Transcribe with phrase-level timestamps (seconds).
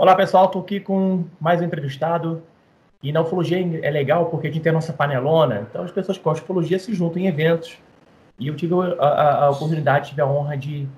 [0.00, 0.46] Olá, pessoal.
[0.46, 2.42] Estou aqui com mais um entrevistado.
[3.02, 5.66] E na ufologia é legal porque a gente tem a nossa panelona.
[5.68, 7.76] Então, as pessoas que gostam de ufologia se juntam em eventos.
[8.38, 10.88] E eu tive a, a, a oportunidade, tive a honra de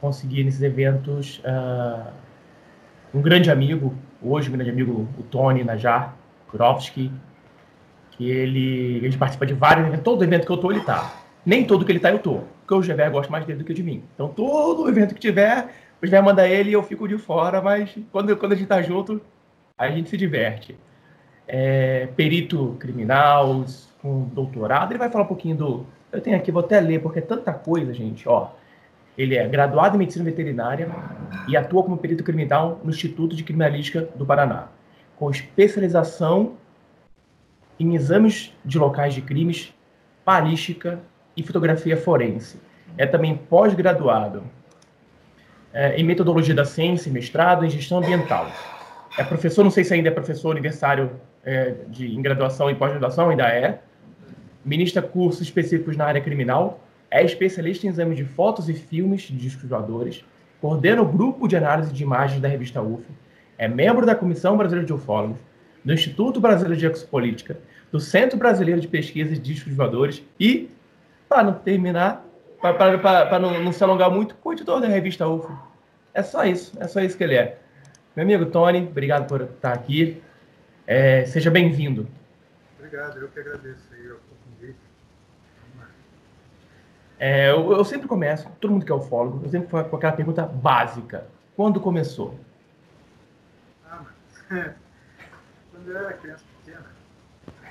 [0.00, 2.10] conseguir nesses eventos uh,
[3.12, 6.16] um grande amigo, hoje um grande amigo, o Tony Najar
[6.50, 7.12] Kurovski,
[8.12, 10.04] que ele, ele participa de vários eventos.
[10.04, 11.12] Todo evento que eu tô, ele tá.
[11.44, 12.40] Nem todo que ele tá, eu tô.
[12.62, 14.02] Porque o Gever gosta mais dele do que de mim.
[14.14, 15.68] Então, todo evento que tiver,
[16.02, 18.82] o Gever manda ele e eu fico de fora, mas quando, quando a gente tá
[18.82, 19.20] junto,
[19.78, 20.76] a gente se diverte.
[21.48, 23.64] É, perito criminal,
[24.02, 27.18] com doutorado, ele vai falar um pouquinho do, eu tenho aqui, vou até ler, porque
[27.18, 28.28] é tanta coisa, gente.
[28.28, 28.48] Ó,
[29.18, 30.88] ele é graduado em medicina veterinária
[31.48, 34.68] e atua como perito criminal no Instituto de Criminalística do Paraná,
[35.16, 36.54] com especialização
[37.78, 39.74] em exames de locais de crimes,
[40.24, 41.00] balística
[41.36, 42.58] e fotografia forense.
[42.96, 44.42] É também pós-graduado
[45.72, 48.50] é, em metodologia da ciência, mestrado em gestão ambiental.
[49.18, 51.10] É professor, não sei se ainda é professor universitário
[51.44, 53.80] é, de, em graduação e pós-graduação, ainda é,
[54.64, 59.36] ministra cursos específicos na área criminal, é especialista em exames de fotos e filmes de
[59.36, 60.24] discos voadores,
[60.60, 63.04] coordena o grupo de análise de imagens da revista UF,
[63.56, 65.38] é membro da Comissão Brasileira de Ufólogos,
[65.84, 67.58] do Instituto Brasileiro de Exopolítica,
[67.92, 70.68] do Centro Brasileiro de Pesquisa de Discos Voadores e,
[71.28, 72.25] para não terminar,
[72.74, 75.56] para não, não, se alongar muito, coeditor da revista UFO.
[76.12, 77.58] É só isso, é só isso que ele é.
[78.14, 80.22] Meu amigo Tony, obrigado por estar aqui.
[80.86, 82.08] É, seja bem-vindo.
[82.78, 83.86] Obrigado, eu que agradeço.
[87.18, 90.12] É, eu, eu, sempre começo, todo mundo que é ufólogo, eu sempre faço com aquela
[90.12, 91.26] pergunta básica.
[91.54, 92.38] Quando começou?
[93.88, 94.02] Ah,
[94.50, 94.74] mas,
[95.72, 96.86] quando eu era criança pequena,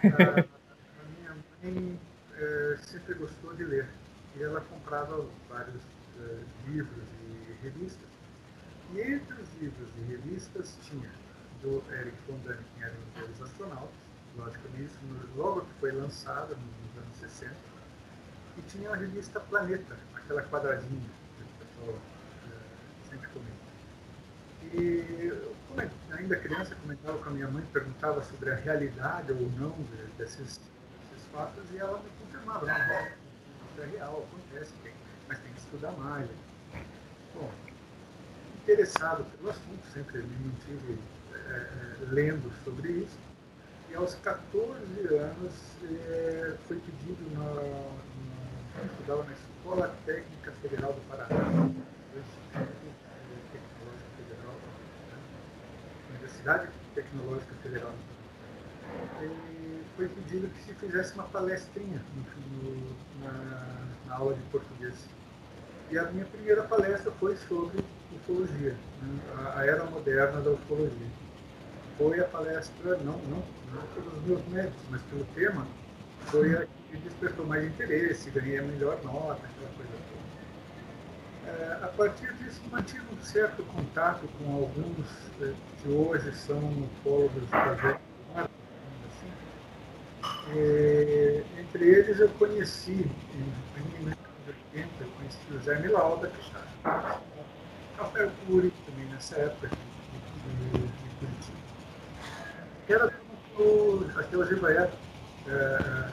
[0.17, 1.99] a, a minha mãe
[2.39, 3.87] é, sempre gostou de ler.
[4.37, 5.81] E ela comprava vários
[6.19, 8.09] é, livros e revistas.
[8.93, 11.09] E entre os livros e revistas tinha
[11.61, 14.05] do Eric von Däniken, que era um dos astronautas,
[14.79, 14.99] isso
[15.35, 17.55] logo que foi lançada nos anos 60
[18.57, 21.97] e tinha a revista Planeta, aquela quadradinha que o pessoal
[22.47, 23.55] é, sempre comenta.
[24.73, 25.81] E como
[26.17, 29.75] ainda criança comentava com a minha mãe, perguntava sobre a realidade ou não
[30.17, 33.24] desses, desses fatos e ela me confirmava, não,
[33.81, 34.93] é real, acontece, tem,
[35.27, 36.29] mas tem que estudar mais.
[37.33, 37.51] Bom,
[38.63, 40.99] interessado pelo assunto, sempre me mantive
[41.33, 41.67] é,
[42.09, 43.17] lendo sobre isso.
[43.91, 44.75] E aos 14
[45.13, 45.53] anos
[45.83, 48.05] é, foi pedido na,
[48.79, 51.69] eu estudava na Escola Técnica Federal do Paraná,
[56.09, 57.93] Universidade Tecnológica Federal.
[59.21, 59.64] E
[59.95, 63.31] foi pedido que se fizesse uma palestrinha no, na,
[64.07, 64.93] na, aula de português.
[65.89, 67.83] E a minha primeira palestra foi sobre
[68.13, 69.19] ufologia, né,
[69.55, 71.07] a era moderna da ufologia.
[71.97, 75.65] Foi a palestra, não, não, não pelos meus médicos, mas pelo tema,
[76.25, 80.25] foi a que despertou mais interesse, ganhei a melhor nota, aquela coisa toda.
[81.47, 85.07] É, a partir disso, mantive um certo contato com alguns
[85.41, 88.04] é, que hoje são ufólogos assim.
[90.57, 97.19] É, entre eles, eu conheci, em 1980, eu conheci o Jaime Lauda, que está
[97.97, 101.57] Rafael Cury, também nessa época, de, de, de Curitiba.
[102.87, 103.13] Era
[104.17, 104.89] aquela Gibaiá
[105.47, 106.09] é,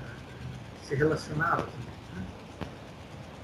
[0.82, 1.62] se relacionava.
[2.16, 2.26] Né?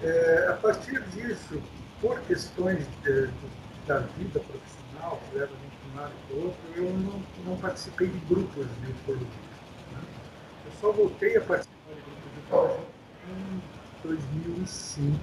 [0.03, 1.63] É, a partir disso,
[2.01, 3.31] por questões de,
[3.87, 8.09] da vida profissional, que leva de um lado para o outro, eu não, não participei
[8.09, 9.48] de grupos de ufologia.
[10.81, 12.87] Só voltei a participar de grupos de ufologia
[13.29, 13.63] em
[14.05, 15.19] 2005,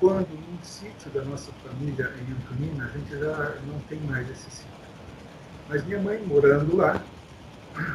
[0.00, 4.50] quando num sítio da nossa família em Antonina, a gente já não tem mais esse
[4.50, 4.72] sítio.
[5.68, 7.02] Mas minha mãe morando lá,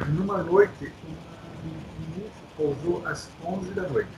[0.08, 1.12] numa noite, um,
[1.68, 4.10] um pousou às 11 da noite.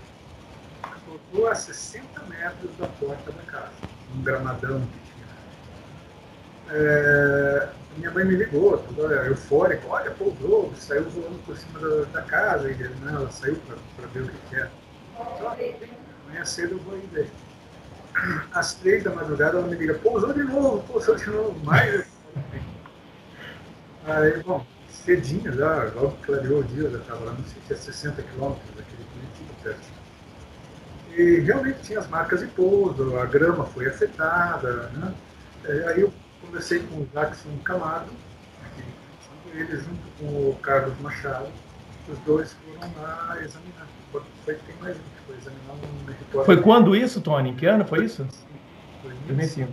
[1.32, 3.73] Pousou a 60 metros da porta da casa,
[4.14, 5.03] um gramadão tinha.
[6.70, 12.22] É, minha mãe me ligou, toda eufórica, olha, pousou, saiu voando por cima da, da
[12.22, 13.56] casa, e, né, ela saiu
[13.96, 14.70] para ver o que, que era.
[15.38, 15.56] Só,
[16.26, 17.31] amanhã cedo eu vou aí ver.
[18.52, 22.06] Às três da madrugada ela me liga, pousou de novo, pousou de novo, mais.
[24.06, 27.76] Aí, bom, cedinho, já, logo clareou o dia, já estava lá, não sei se é
[27.76, 30.05] 60 quilômetros daquele Curitiba perto.
[31.16, 34.88] E realmente tinha as marcas de pouso, a grama foi afetada.
[34.88, 35.14] Né?
[35.64, 36.12] É, aí eu
[36.44, 38.11] conversei com o Jackson Camargo,
[39.52, 41.49] ele junto com o Carlos Machado,
[42.08, 43.87] os dois foram lá examinar.
[44.44, 46.46] Foi que tem mais um que foi examinar um território.
[46.46, 47.50] Foi quando isso, Tony?
[47.50, 48.26] Em que ano foi isso?
[49.02, 49.73] Foi 2005.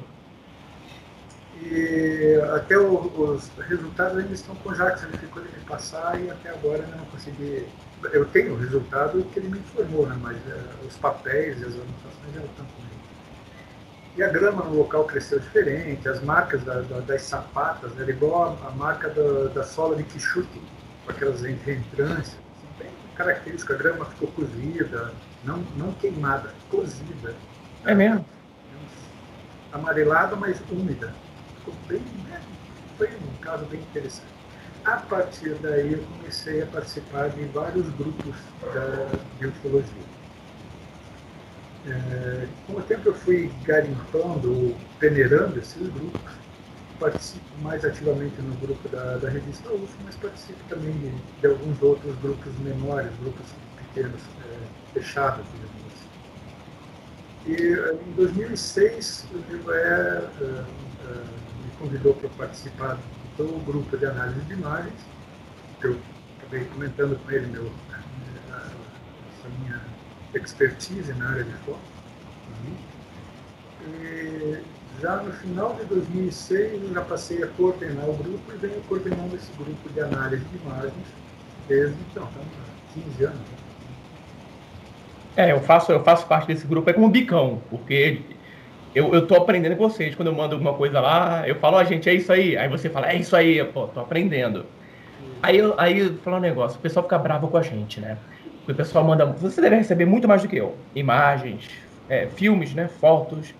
[1.64, 6.20] E até o, os resultados ainda estão com o Jacques, ele ficou de me passar
[6.20, 7.68] e até agora não consegui.
[8.12, 10.18] Eu tenho o resultado que ele me informou, né?
[10.20, 12.91] mas uh, os papéis e as anotações já estão comigo.
[14.16, 18.10] E a grama no local cresceu diferente, as marcas da, da, das sapatas, né?
[18.10, 20.62] igual a, marca da, da, sola de Quixute,
[21.06, 25.14] com aquelas reentrâncias, assim, bem característica, a grama ficou cozida,
[25.46, 27.34] não, não queimada, cozida.
[27.86, 28.26] É mesmo?
[29.72, 31.14] Amarelada, mas úmida.
[31.60, 32.42] Ficou bem, né?
[32.98, 34.28] foi um caso bem interessante.
[34.86, 38.36] A partir daí eu comecei a participar de vários grupos
[38.74, 39.08] da,
[39.40, 40.21] de ufologia.
[41.88, 46.22] É, com o tempo eu fui garimpando, peneirando esses grupos,
[47.00, 51.10] participo mais ativamente no grupo da, da revista UFO, mas participo também de,
[51.42, 53.48] de, alguns outros grupos menores, grupos
[53.78, 57.48] pequenos, é, fechados, digamos assim.
[57.48, 60.64] E em 2006 o Vivaé é,
[61.66, 63.00] me convidou para participar
[63.38, 64.94] do grupo de análise de imagens,
[65.80, 65.98] que eu
[66.38, 67.72] acabei comentando com ele meu,
[68.48, 69.91] essa minha
[70.34, 71.80] expertise na área de foto.
[73.88, 74.60] E
[75.02, 79.36] já no final de 2006, eu já passei a coordenar o grupo e venho coordenando
[79.36, 81.08] esse grupo de análise de imagens
[81.68, 83.40] desde então, estamos há 15 anos.
[83.40, 83.46] Né?
[85.38, 88.22] É, eu faço, eu faço parte desse grupo, é como um bicão, porque
[88.94, 90.14] eu, eu tô aprendendo com vocês.
[90.14, 92.58] Quando eu mando alguma coisa lá, eu falo, ó, gente, é isso aí.
[92.58, 94.66] Aí você fala, é isso aí, pô, tô aprendendo.
[95.42, 98.18] Aí, aí falo um negócio, o pessoal fica bravo com a gente, né?
[98.68, 99.26] O pessoal manda.
[99.26, 100.76] Você deve receber muito mais do que eu.
[100.96, 101.70] Imagens,
[102.10, 102.88] é, filmes, né?
[102.88, 103.54] Fotos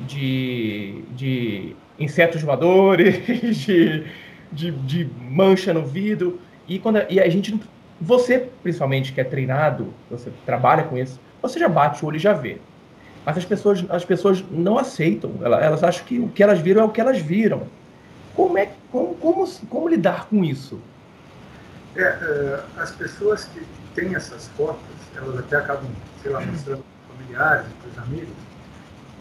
[0.00, 4.04] de, de insetos voadores, de,
[4.50, 6.40] de, de, mancha no vidro.
[6.68, 7.58] E, quando, e a gente.
[8.00, 12.18] Você, principalmente, que é treinado, você trabalha com isso, você já bate o olho e
[12.18, 12.58] já vê.
[13.24, 15.34] Mas as pessoas, as pessoas não aceitam.
[15.40, 17.62] Elas, elas acham que o que elas viram é o que elas viram.
[18.34, 20.80] Como, é, como, como, como lidar com isso?
[21.94, 23.60] É, é as pessoas que
[23.94, 24.82] tem essas fotos,
[25.14, 25.90] elas até acabam,
[26.22, 28.34] sei lá, mostrando para familiares, para os amigos,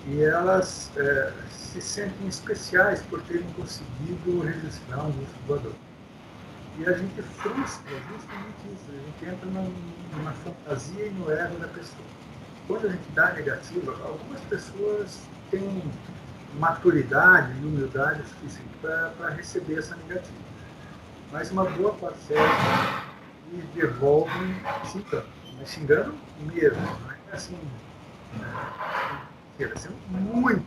[0.08, 5.74] e elas é, se sentem especiais por terem conseguido registrar um disco voador.
[6.80, 9.50] E a gente frustra justamente isso, a gente entra
[10.24, 12.06] na fantasia e no ego da pessoa.
[12.68, 15.20] Quando a gente dá negativa, algumas pessoas
[15.50, 15.84] têm
[16.58, 20.52] maturidade e humildade suficiente para receber essa negativa.
[21.32, 23.11] Mas uma boa parcela
[23.52, 24.56] e devolvem
[24.86, 25.26] xingando.
[25.60, 27.58] Mas xingando mesmo, não é assim,
[28.40, 30.66] né, sendo muito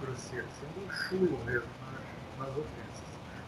[0.00, 1.68] grosseiro, sendo chulo mesmo
[2.38, 3.04] nas, nas ofensas.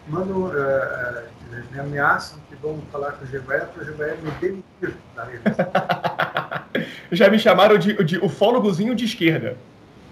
[0.09, 4.31] Mano, uh, uh, me ameaçam que vão falar com o Gevaé para o Gevaé me
[4.33, 6.67] demitir da revista.
[7.11, 9.57] Já me chamaram de, de ufólogozinho de esquerda.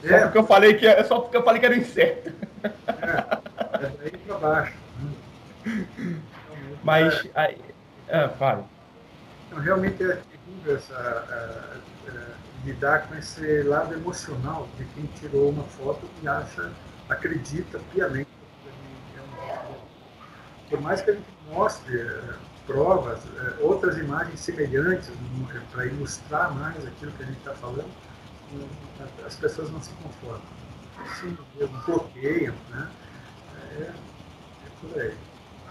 [0.02, 0.08] É.
[0.08, 2.32] Só porque eu falei que é só porque eu falei que era incerto.
[2.62, 2.68] É,
[3.84, 4.74] é daí para baixo.
[6.82, 7.56] Mas aí,
[8.10, 8.64] ah, fala.
[9.46, 11.82] Então, realmente é terrível essa,
[12.64, 16.70] lidar com esse lado emocional de quem tirou uma foto e acha,
[17.08, 18.28] acredita piamente
[19.16, 19.58] é
[20.70, 22.34] Por mais que a gente mostre uh,
[22.66, 23.20] provas,
[23.60, 25.10] outras imagens semelhantes
[25.70, 27.90] para ilustrar mais aquilo que a gente está falando,
[29.26, 30.40] as pessoas não se conformam.
[31.20, 31.36] Sim,
[31.86, 32.90] bloqueiam, né?
[33.78, 33.92] É, é
[34.80, 35.14] por aí.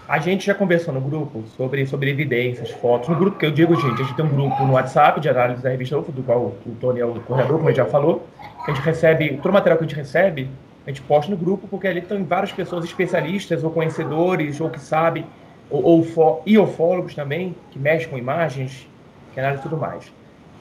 [0.08, 3.08] A gente já conversou no grupo sobre, sobre evidências, fotos.
[3.08, 5.64] No grupo que eu digo, gente, a gente tem um grupo no WhatsApp de análise
[5.64, 8.28] da revista UFO, do qual o Tony é o corredor, como ele já falou,
[8.66, 10.50] que a gente recebe, todo o material que a gente recebe,
[10.86, 14.80] a gente posta no grupo, porque ali estão várias pessoas especialistas, ou conhecedores, ou que
[14.80, 15.26] sabem,
[15.70, 18.86] ou, ou e ufólogos também, que mexem com imagens,
[19.34, 20.12] que analisam tudo mais.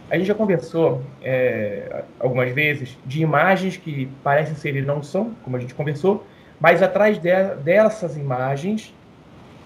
[0.09, 5.33] A gente já conversou é, algumas vezes de imagens que parecem ser e não são,
[5.43, 6.25] como a gente conversou,
[6.61, 7.31] mas atrás de,
[7.65, 8.95] dessas imagens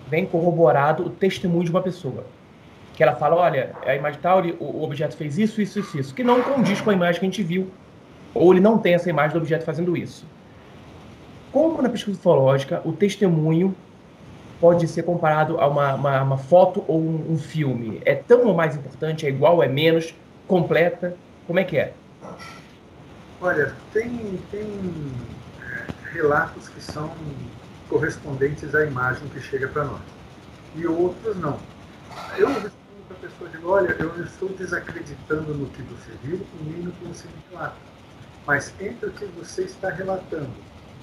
[0.08, 2.24] vem corroborado o testemunho de uma pessoa.
[2.94, 6.24] Que ela fala, olha, a imagem tal, o objeto fez isso, isso, isso, isso, que
[6.24, 7.70] não condiz com a imagem que a gente viu.
[8.32, 10.26] Ou ele não tem essa imagem do objeto fazendo isso.
[11.52, 13.74] Como na pesquisa ufológica, o testemunho
[14.60, 18.00] pode ser comparado a uma, uma, uma foto ou um, um, filme?
[18.04, 19.26] É tão ou mais importante?
[19.26, 19.62] É igual?
[19.62, 20.14] É menos?
[20.46, 21.16] Completa?
[21.46, 21.92] Como é que é?
[23.40, 24.66] Olha, tem, tem
[25.60, 27.10] é, relatos que são
[27.88, 30.00] correspondentes à imagem que chega para nós.
[30.74, 31.58] E outros não.
[32.36, 32.74] Eu respondo
[33.08, 36.92] para a pessoa, digo, olha, eu estou desacreditando no que você viu e nem no
[36.92, 37.76] que você me relata.
[38.46, 40.50] Mas entre o que você está relatando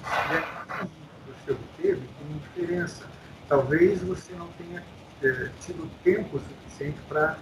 [0.02, 0.40] e a
[0.80, 0.88] que
[1.26, 3.04] você obteve, tem diferença.
[3.48, 4.82] Talvez você não tenha
[5.22, 7.36] é, tido tempo suficiente para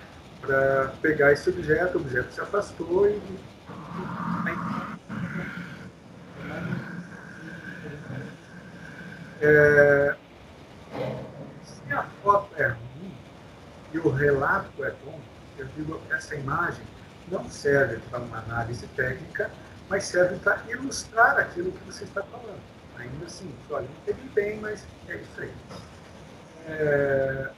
[1.01, 4.92] pegar esse objeto, o objeto se afastou e, e
[9.45, 10.15] É,
[11.65, 13.17] se a foto é ruim
[13.93, 15.21] e o relato é bom,
[15.59, 16.85] eu digo essa imagem
[17.29, 19.51] não serve para uma análise técnica,
[19.89, 22.61] mas serve para ilustrar aquilo que você está falando.
[22.97, 25.55] Ainda assim, olha, não teve bem, mas é aí.
[26.69, 27.51] É,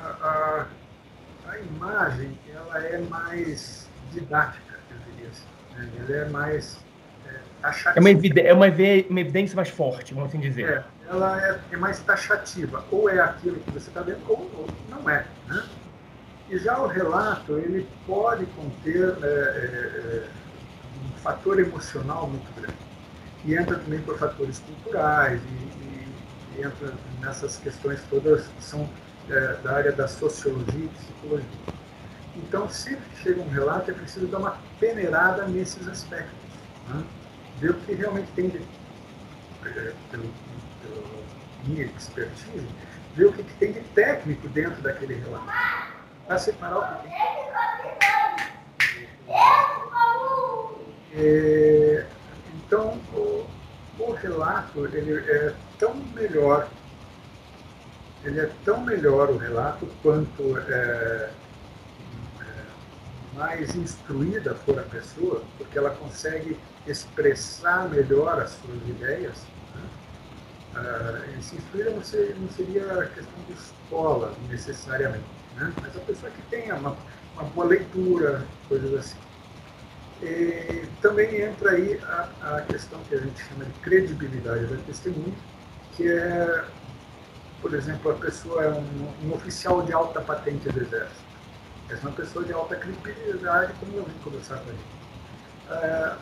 [0.00, 0.66] a, a,
[1.50, 5.46] a, imagem ela é mais didática, eu diria assim.
[5.74, 5.90] Né?
[5.98, 6.85] Ela é mais
[7.66, 7.98] taxativa.
[7.98, 8.66] É uma, evidência, é uma,
[9.20, 10.68] evidência mais forte, vamos assim dizer.
[10.68, 12.84] É, ela é, é mais taxativa.
[12.90, 15.26] Ou é aquilo que você está vendo, ou, não é.
[15.48, 15.62] Né?
[16.48, 20.28] E já o relato, ele pode conter é, é, é
[21.04, 22.76] um fator emocional muito grande.
[23.44, 26.08] E entra também por fatores culturais, e, e,
[26.56, 28.88] e entra nessas questões todas que são
[29.28, 31.46] é, da área da sociologia e psicologia.
[32.36, 36.36] Então, sempre que chega um relato, é preciso dar uma peneirada nesses aspectos.
[36.88, 37.02] Né?
[37.58, 40.30] Ver o que realmente tem, de, é, pelo,
[40.82, 41.02] pela
[41.64, 42.66] minha expertise,
[43.14, 45.46] ver o que, que tem de técnico dentro daquele relato.
[46.26, 47.36] Para separar o que tem.
[51.18, 52.06] É,
[52.54, 53.46] então, o,
[53.98, 56.68] o relato ele é tão melhor
[58.26, 61.30] ele é tão melhor o relato quanto é,
[62.40, 62.64] é,
[63.34, 69.36] mais instruída for a pessoa, porque ela consegue expressar melhor as suas ideias.
[69.74, 69.82] Né?
[70.74, 75.24] Ah, se instruída não não seria questão de escola necessariamente,
[75.56, 75.72] né?
[75.80, 76.96] mas a pessoa que tenha uma,
[77.34, 79.18] uma boa leitura, coisas assim.
[80.22, 85.34] E também entra aí a, a questão que a gente chama de credibilidade da testemunha,
[85.92, 86.64] que é
[87.60, 91.24] por exemplo, a pessoa é um, um oficial de alta patente do Exército.
[91.88, 94.78] Essa é uma pessoa de alta credibilidade, como eu vim conversar com ele.
[94.78, 94.95] É,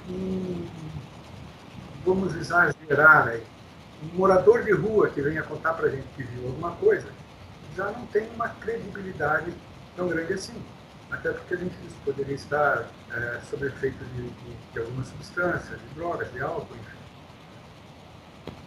[0.09, 0.67] um,
[2.05, 3.43] vamos exagerar aí.
[4.03, 7.07] Um morador de rua que venha contar para a gente que viu alguma coisa,
[7.77, 9.53] já não tem uma credibilidade
[9.97, 10.63] tão grande assim.
[11.11, 11.75] Até porque a gente
[12.05, 17.05] poderia estar é, sob efeito de, de, de alguma substância, de drogas, de álcool, enfim.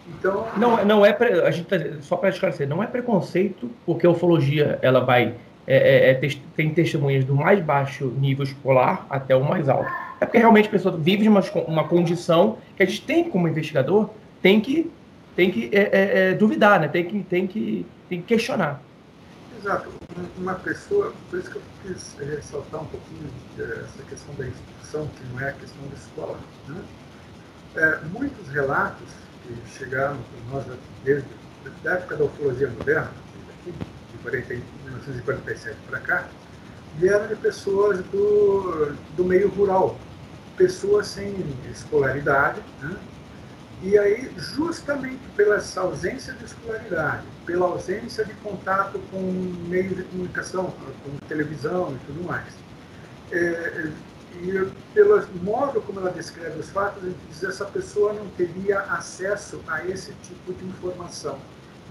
[0.07, 1.11] Então, não, não é
[1.45, 5.35] a gente tá, só para esclarecer, não é preconceito, porque a ufologia ela vai
[5.67, 9.91] é, é, é, tem testemunhas do mais baixo nível escolar até o mais alto.
[10.19, 13.47] É porque realmente a pessoa vive de uma, uma condição que a gente tem como
[13.47, 14.09] investigador
[14.41, 14.91] tem que
[15.35, 16.87] tem que é, é, é, duvidar, né?
[16.87, 18.81] Tem que tem que tem que questionar.
[19.59, 19.89] Exato.
[20.37, 25.33] Uma pessoa, por isso que eu quis ressaltar um pouquinho essa questão da instrução, que
[25.33, 26.39] não é a questão da escola.
[26.67, 26.81] Né?
[28.11, 29.07] muitos relatos
[29.43, 31.27] que chegaram para nós desde
[31.85, 33.11] a época da ufologia moderna,
[33.65, 36.27] de 40, 1947 para cá,
[36.97, 39.97] vieram de pessoas do, do meio rural,
[40.57, 41.33] pessoas sem
[41.71, 42.97] escolaridade, né?
[43.81, 49.21] E aí, justamente pela ausência de escolaridade, pela ausência de contato com
[49.69, 50.73] meios de comunicação,
[51.03, 52.53] com televisão e tudo mais,
[53.31, 53.91] é,
[54.41, 58.81] e pelo modo como ela descreve os fatos, a gente diz essa pessoa não teria
[58.81, 61.37] acesso a esse tipo de informação.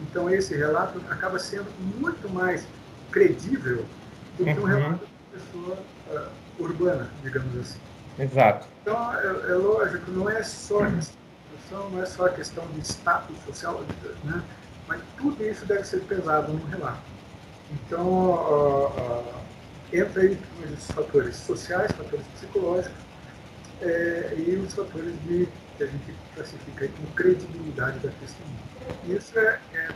[0.00, 1.66] Então, esse relato acaba sendo
[1.98, 2.66] muito mais
[3.10, 3.84] credível
[4.36, 4.64] do que um uhum.
[4.64, 5.78] relato de pessoa
[6.10, 7.80] uh, urbana, digamos assim.
[8.18, 8.66] Exato.
[8.82, 13.36] Então, é, é lógico, não é só questão, não é só a questão de status
[13.44, 13.82] social,
[14.24, 14.42] né?
[14.88, 17.02] mas tudo isso deve ser pesado no relato.
[17.70, 19.34] Então, uh, uh,
[19.92, 23.06] entra aí os fatores sociais, fatores psicológicos
[23.82, 29.18] é, e os fatores de, que a gente classifica como credibilidade da testemunha.
[29.18, 29.88] Isso é, é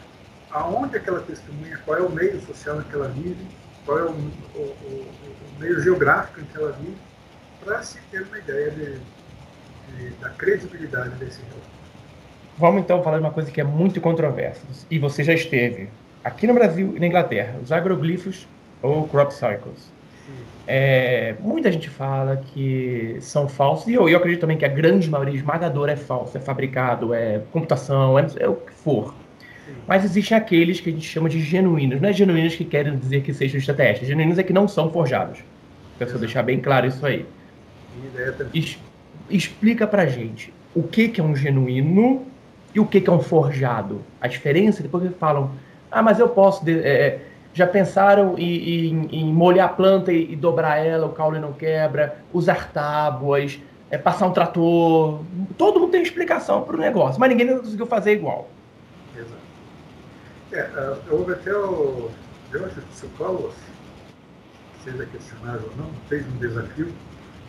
[0.50, 3.46] aonde aquela testemunha, qual é o meio social em que ela vive,
[3.86, 5.06] qual é o, o, o,
[5.56, 6.98] o meio geográfico em que ela vive,
[7.64, 8.94] para se ter uma ideia de,
[9.96, 11.70] de, da credibilidade desse relato.
[12.58, 15.88] Vamos então falar de uma coisa que é muito controversa, e você já esteve
[16.22, 18.46] aqui no Brasil e na Inglaterra, os agroglifos
[18.82, 19.90] ou crop cycles.
[20.66, 25.08] É, muita gente fala que são falsos, e eu, eu acredito também que a grande
[25.10, 29.14] maioria esmagadora é falsa, é fabricado, é computação, é, é o que for.
[29.86, 32.00] Mas existem aqueles que a gente chama de genuínos.
[32.00, 35.40] Não é genuínos que querem dizer que sejam extraterrestres, genuínos é que não são forjados.
[35.98, 37.26] Quero deixar bem claro isso aí.
[38.54, 38.78] Es,
[39.28, 42.26] explica pra gente o que, que é um genuíno
[42.74, 44.02] e o que, que é um forjado.
[44.20, 45.50] A diferença, depois que falam,
[45.90, 46.64] ah, mas eu posso.
[46.64, 51.12] De, é, já pensaram em, em, em molhar a planta e, e, dobrar ela, o
[51.12, 53.58] caule não quebra, usar tábuas,
[53.90, 55.20] é, passar um trator.
[55.58, 58.48] Todo mundo tem explicação para o negócio, mas ninguém conseguiu fazer igual.
[59.16, 59.40] Exato.
[60.52, 62.10] É, houve até o
[62.52, 63.54] Jorge Sokolos,
[64.84, 66.88] seja questionável ou não, fez um desafio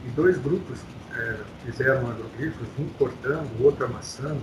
[0.06, 0.80] e dois grupos
[1.16, 4.42] é, fizeram agrogrifos, um cortando, o outro amassando.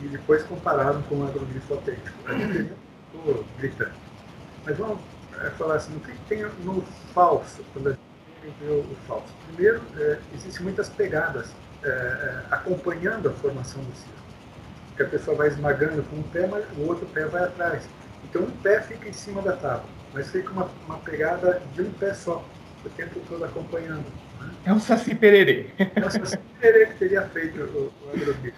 [0.00, 2.16] e depois compararam com o agroglifo autêntico.
[2.26, 2.74] A diferença
[3.14, 3.92] estou gritando.
[4.64, 4.98] Mas vamos
[5.40, 6.82] é, falar assim, o que tem no
[7.14, 9.26] falso, quando a gente vê o falso?
[9.48, 11.50] Primeiro, é, existem muitas pegadas
[11.82, 14.18] é, é, acompanhando a formação do círculo.
[14.96, 17.88] Que a pessoa vai esmagando com um pé, mas o outro pé vai atrás.
[18.24, 21.90] Então um pé fica em cima da tábua, mas fica uma, uma pegada de um
[21.92, 22.44] pé só,
[22.84, 24.04] o tempo todo acompanhando.
[24.64, 25.70] É um saci pererê.
[25.78, 28.56] É um saci pererê que teria feito o, o agrobico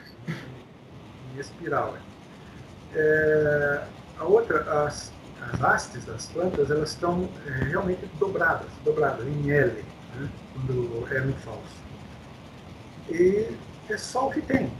[1.35, 1.93] em espiral.
[1.93, 2.01] Né?
[2.95, 3.85] É,
[4.19, 5.13] a outra, as,
[5.53, 9.85] as hastes das plantas, elas estão é, realmente dobradas, dobradas em L,
[10.17, 10.29] né?
[10.53, 11.81] quando é no falso.
[13.09, 13.49] E
[13.89, 14.73] é só o que tem.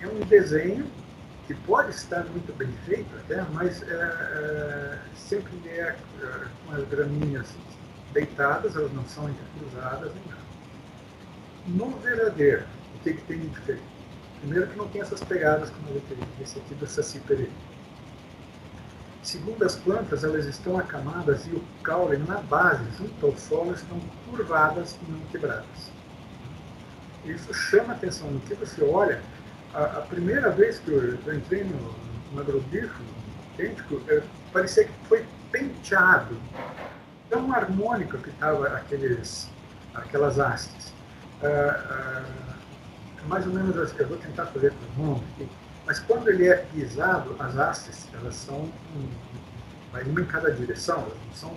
[0.00, 0.86] É um desenho
[1.46, 6.86] que pode estar muito bem feito até, mas é, é, sempre é, é com as
[6.88, 7.46] graminhas
[8.12, 10.37] deitadas, elas não são intercruzadas nem nada.
[11.68, 12.64] No verdadeiro,
[12.96, 13.84] o que, que tem de diferente?
[14.40, 17.20] Primeiro que não tem essas pegadas como eu tenho, esse aqui do Saci.
[19.22, 24.00] Segundo as plantas, elas estão acamadas e o caule na base, junto ao solo, estão
[24.30, 25.92] curvadas e não quebradas.
[27.24, 28.30] Isso chama atenção.
[28.30, 29.20] No que você olha,
[29.74, 31.94] a, a primeira vez que eu, entrei no,
[32.32, 36.34] no autêntico, é, parecia que foi penteado.
[37.28, 38.68] Tão harmônico que estava
[39.94, 40.77] aquelas hastes.
[41.42, 42.22] Ah, ah,
[43.28, 45.48] mais ou menos assim, eu vou tentar fazer com o nome aqui,
[45.86, 48.68] mas quando ele é pisado, as hastes, elas são
[49.92, 51.56] uma em cada direção, elas não são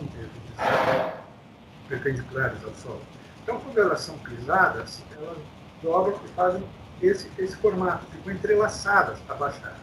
[1.89, 3.01] perpendiculares ao solo.
[3.43, 5.37] Então, quando elas são pisadas, elas
[5.81, 6.63] dobram e fazem
[7.01, 9.77] esse, esse formato, ficam entrelaçadas, abaixadas.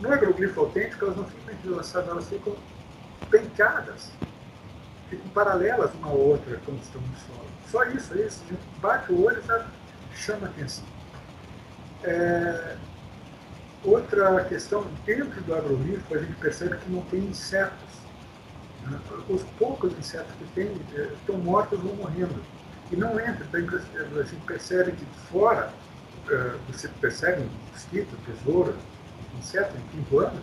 [0.00, 2.56] No agroglifo autêntico, elas não ficam entrelaçadas, elas ficam
[3.30, 4.10] penteadas,
[5.08, 7.48] ficam paralelas uma à outra quando estão no solo.
[7.70, 8.42] Só isso, é isso.
[8.44, 9.42] A gente bate o olho
[10.12, 10.84] e chama atenção.
[12.02, 12.76] É,
[13.84, 17.96] outra questão, dentro do agroglifo, a gente percebe que não tem insetos.
[18.82, 18.98] Né?
[19.28, 22.40] Os poucos insetos que tem é, estão mortos ou morrendo.
[22.90, 25.72] E não entra, a gente percebe que fora
[26.28, 28.76] uh, você percebe mosquito, tesouro,
[29.36, 30.40] inseto, enfim, voando,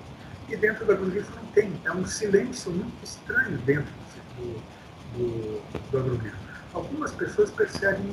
[0.49, 1.71] e dentro da agroglifo não tem.
[1.85, 3.93] É um silêncio muito estranho dentro
[4.37, 6.31] do, do, do.
[6.73, 8.05] Algumas pessoas percebem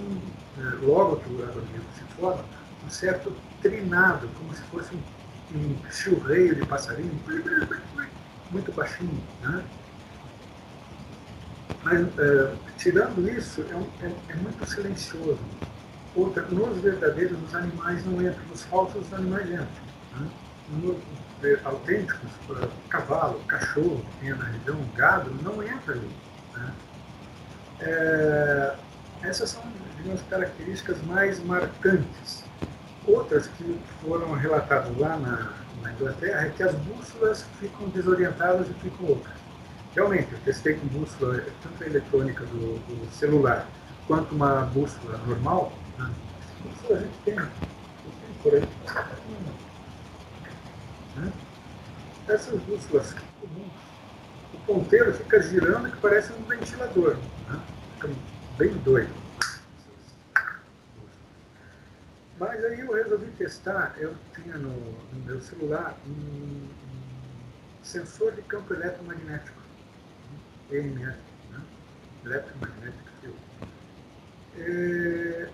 [0.59, 2.45] uh, logo que o agroglifo se forma
[2.85, 5.03] um certo trinado, como se fosse um,
[5.57, 7.19] um de passarinho,
[8.51, 9.23] muito baixinho.
[9.43, 9.65] Né?
[11.83, 15.39] Mas, uh, tirando isso, é, um, é, é muito silencioso
[16.15, 19.67] outra, nos verdadeiros, os animais não entram, nos falsos, os animais entram.
[20.17, 20.31] Né?
[20.83, 20.97] Nos
[21.65, 22.31] autênticos,
[22.89, 26.11] cavalo, cachorro, que tem na região, gado, não entra ali.
[26.55, 26.73] Né?
[27.81, 28.77] É,
[29.23, 29.63] essas são
[30.13, 32.45] as características mais marcantes.
[33.07, 38.75] Outras que foram relatadas lá na, na Inglaterra é que as bússolas ficam desorientadas e
[38.75, 39.33] ficam loucas.
[39.95, 43.67] Realmente, eu testei com bússola, tanto a eletrônica do, do celular
[44.07, 45.73] quanto uma bússola normal,
[46.67, 47.47] isso a gente tem, tem
[48.43, 48.69] por aí.
[51.21, 51.33] Né?
[52.29, 53.73] Essas bússolas comuns,
[54.55, 57.17] o ponteiro fica girando que parece um ventilador.
[57.49, 57.61] Né?
[57.95, 58.11] Fica
[58.57, 59.13] bem doido.
[62.39, 66.69] Mas aí eu resolvi testar, eu tinha no, no meu celular um,
[67.83, 69.61] sensor de campo eletromagnético,
[70.71, 71.19] EMF,
[71.51, 71.63] né?
[72.25, 73.39] Electromagnetic Field.
[74.57, 75.51] É,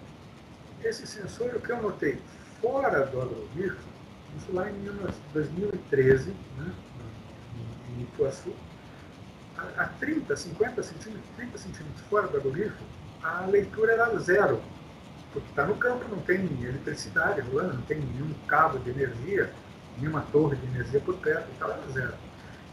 [0.84, 2.22] esse sensor, o que eu notei,
[2.60, 3.78] fora do agrovirus,
[4.36, 4.84] isso lá em
[5.32, 6.72] 2013, né,
[7.90, 8.52] em Ituaçu,
[9.56, 12.76] a, a 30, 50 centímetros, 30 centímetros fora do agrovirus,
[13.22, 14.60] a leitura era zero,
[15.32, 19.52] porque está no campo, não tem eletricidade rolando, não tem nenhum cabo de energia,
[19.98, 22.14] nenhuma torre de energia por perto, então era zero.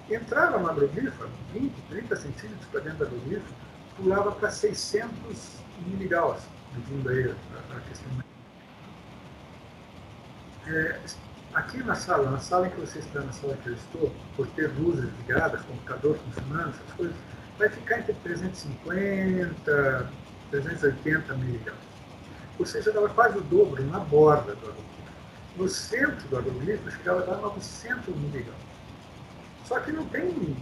[0.10, 3.54] Entrava no agroglifa, 20, 30 centímetros para dentro do agroglifa,
[3.96, 6.44] pulava para 600 miligauss
[6.76, 8.12] medindo aí a, a questão.
[10.68, 11.00] É,
[11.54, 14.48] aqui na sala, na sala em que você está, na sala que eu estou, por
[14.48, 17.16] ter luzes ligadas, computador funcionando, essas coisas,
[17.58, 20.12] vai ficar entre 350
[20.52, 21.82] 380 miligramas.
[22.60, 24.88] Ou seja, dava quase o dobro na borda do agroglifo.
[25.58, 28.62] No centro do agroglifo chegava a dar 900 miligramas.
[29.66, 30.56] Só que não tem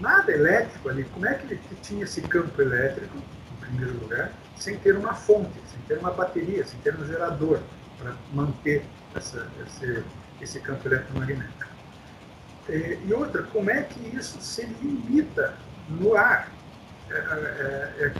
[0.00, 1.04] nada elétrico ali.
[1.04, 4.32] Como é que ele tinha esse campo elétrico, em primeiro lugar?
[4.62, 7.60] sem ter uma fonte, sem ter uma bateria, sem ter um gerador
[7.98, 10.04] para manter essa, esse,
[10.42, 11.72] esse campo eletromagnético.
[12.68, 15.54] E, e outra, como é que isso se limita
[15.88, 16.50] no ar?
[17.10, 18.12] É, é, é,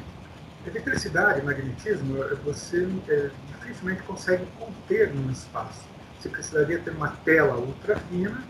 [0.66, 5.82] eletricidade, magnetismo, você é, dificilmente consegue conter num espaço.
[6.20, 8.42] você precisaria ter uma tela ultra fina,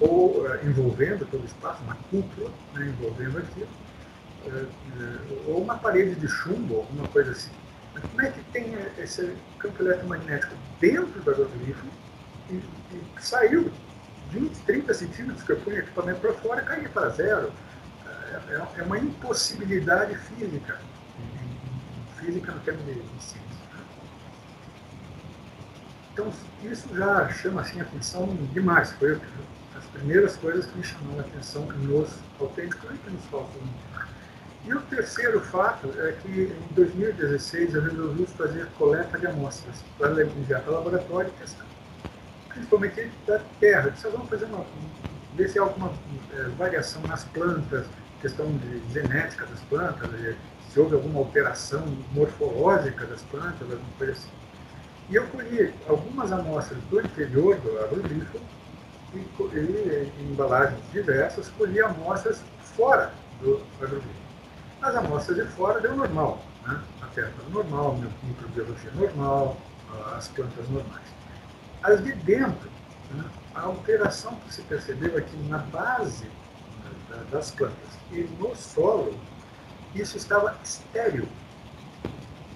[0.00, 3.68] ou envolvendo todo o espaço, uma cúpula né, envolvendo aquilo,
[5.46, 7.50] ou uma parede de chumbo, alguma coisa assim.
[7.92, 11.86] Mas como é que tem esse campo eletromagnético dentro do agroglifo
[12.50, 13.70] e, e saiu
[14.30, 17.52] 20, 30 centímetros que eu punho equipamento para fora, caía para zero?
[18.06, 20.78] É, é, é uma impossibilidade física,
[22.18, 23.50] física no termo de, de ciência.
[26.12, 26.32] Então,
[26.62, 28.92] isso já chama assim, atenção demais.
[28.92, 29.20] Foi
[29.76, 33.62] as primeiras coisas que me chamaram a atenção nos autênticos e nos falsos.
[34.66, 40.22] E o terceiro fato é que em 2016 eu resolvi fazer coleta de amostras para
[40.22, 41.64] enviar para o laboratório e testar.
[42.60, 43.90] Principalmente da terra.
[43.90, 44.64] Disse, vamos fazer uma,
[45.34, 45.92] ver se há alguma
[46.34, 47.86] é, variação nas plantas,
[48.20, 50.10] questão de genética das plantas,
[50.68, 54.28] se houve alguma alteração morfológica das plantas, alguma coisa assim.
[55.08, 58.38] E eu colhi algumas amostras do interior do agrogrifo
[59.14, 62.42] e, e em embalagens diversas, colhi amostras
[62.76, 64.20] fora do agrogrifo.
[64.82, 66.80] As amostras de fora deu normal, né?
[67.00, 69.56] a terra normal, microbiologia normal,
[70.14, 71.19] as plantas normais.
[72.02, 72.70] De dentro,
[73.12, 73.24] né?
[73.54, 76.28] a alteração que se percebeu aqui na base
[77.30, 79.18] das plantas e no solo,
[79.94, 81.26] isso estava estéril.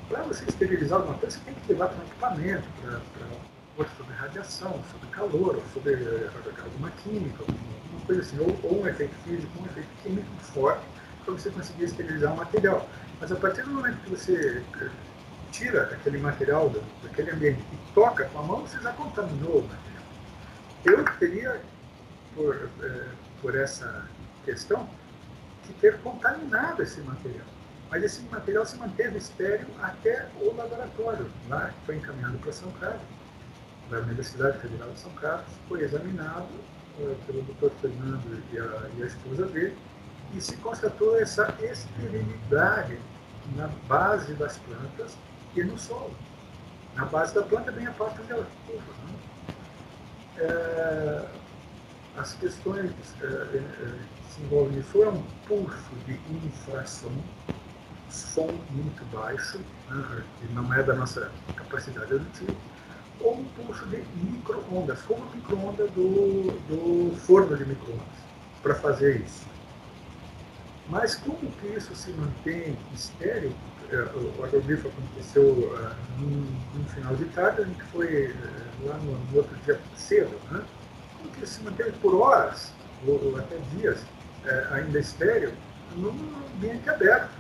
[0.09, 4.81] Para você esterilizar alguma coisa, você tem que levar para um equipamento, para sobre radiação,
[4.93, 6.31] sobre calor, sobre eh,
[6.63, 10.85] alguma química, alguma coisa assim, ou, ou um efeito físico, um efeito químico forte,
[11.25, 12.89] para você conseguir esterilizar o material.
[13.21, 14.91] Mas a partir do momento que você eh,
[15.55, 16.71] tira aquele material
[17.03, 20.05] daquele ambiente e toca com a mão, você já contaminou o material.
[20.85, 21.61] Eu teria,
[22.35, 23.07] por, é,
[23.41, 24.09] por essa
[24.45, 24.89] questão,
[25.63, 27.47] que ter contaminado esse material.
[27.89, 32.71] Mas esse material se manteve estéreo até o laboratório, lá que foi encaminhado para São
[32.73, 33.03] Carlos
[33.89, 36.49] da Universidade Federal de São Carlos, foi examinado
[36.99, 37.71] uh, pelo Dr.
[37.81, 39.77] Fernando e a, e a esposa dele,
[40.35, 42.99] e se constatou essa esterilidade
[43.55, 45.17] na base das plantas
[45.57, 46.15] e no solo.
[46.95, 48.47] Na base da planta vem a parte onde ela.
[48.69, 49.15] Né?
[50.39, 51.29] É,
[52.17, 52.91] as questões
[53.21, 53.63] é, é,
[54.17, 57.13] que se envolvem nisso é um pulso de infração,
[58.09, 59.59] som muito baixo,
[59.91, 62.55] né, que não é da nossa capacidade auditiva,
[63.21, 68.07] ou um pulso de micro-ondas, como o micro-ondas do, do forno de micro-ondas,
[68.63, 69.47] para fazer isso.
[70.89, 73.55] Mas como que isso se mantém estéreo?
[73.91, 79.19] É, o agrogrifo aconteceu uh, num, num, final de tarde, gente foi uh, lá no,
[79.19, 80.65] no, outro dia cedo, né?
[81.39, 82.73] Que se manteve por horas,
[83.07, 84.01] ou, ou até dias,
[84.71, 85.53] ainda estéreo,
[85.97, 86.11] num
[86.55, 87.33] ambiente aberto?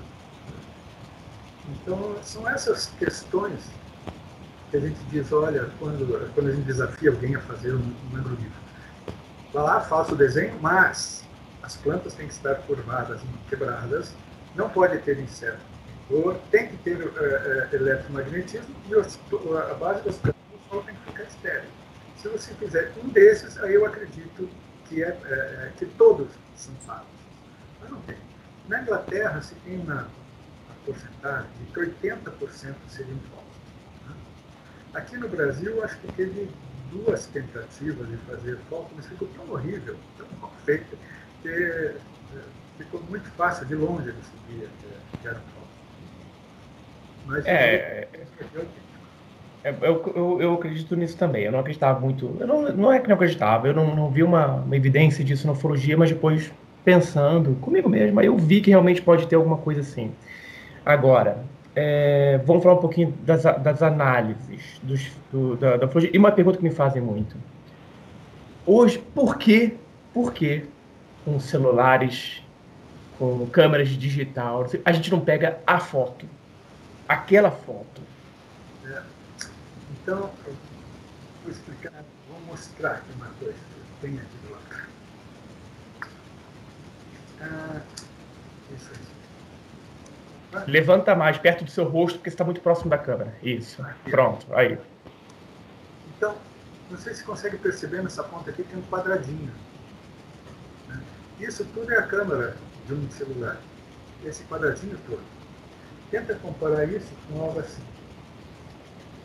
[1.68, 3.61] Então, são essas questões
[4.70, 8.16] que a gente diz, olha, quando, quando a gente desafia alguém a fazer um, um
[8.16, 8.61] agrolifo,
[9.52, 11.24] vá lá, faça o desenho, mas
[11.62, 14.14] as plantas têm que estar curvadas quebradas,
[14.54, 15.61] não pode ter inseto,
[16.51, 21.11] tem que ter uh, uh, eletromagnetismo e a base das plantas do solo tem que
[21.11, 21.71] ficar estéreo.
[22.19, 24.49] Se você fizer um desses, aí eu acredito
[24.87, 27.07] que, é, é que todos são falsos.
[27.81, 28.17] Mas não tem.
[28.69, 33.55] Na Inglaterra se tem uma, uma porcentagem de que 80% seriam falsos.
[34.95, 36.51] Aqui no Brasil, acho que teve
[36.90, 40.97] duas tentativas de fazer foco, mas ficou tão horrível, tão mal feito,
[41.43, 41.97] que é,
[42.79, 44.69] ficou muito fácil, de longe, de
[45.29, 45.54] foco.
[47.27, 48.07] Mas é,
[48.55, 48.67] eu,
[49.65, 51.45] é, eu, eu, eu, acredito nisso também.
[51.45, 52.37] Eu não acreditava muito.
[52.39, 55.47] Eu não, não é que não acreditava, eu não, não vi uma, uma evidência disso
[55.47, 56.53] na ufologia, mas depois,
[56.85, 60.13] pensando comigo mesmo, eu vi que realmente pode ter alguma coisa assim.
[60.85, 66.31] Agora, é, vamos falar um pouquinho das, das análises dos, do, da, da E uma
[66.31, 67.37] pergunta que me fazem muito.
[68.67, 69.77] Hoje, por que,
[70.13, 70.65] por que
[71.25, 72.43] com celulares,
[73.19, 76.27] com câmeras digital, a gente não pega a foto?
[77.09, 78.03] Aquela foto.
[78.87, 79.03] É.
[79.90, 80.31] Então,
[81.43, 84.64] vou explicar, vou mostrar aqui uma coisa que tem aqui do lado.
[87.40, 87.81] Ah,
[88.75, 90.64] isso aí.
[90.67, 93.35] Levanta mais perto do seu rosto, porque você está muito próximo da câmera.
[93.43, 93.85] Isso.
[94.05, 94.79] Pronto, aí.
[96.17, 96.37] Então,
[96.90, 99.53] não sei se consegue perceber nessa ponta aqui, tem um quadradinho.
[101.40, 103.59] Isso tudo é a câmera de um celular.
[104.25, 105.34] Esse quadradinho todo.
[106.14, 107.83] Tenta comparar isso com algo assim.